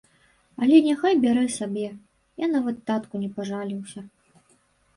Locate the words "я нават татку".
2.47-3.23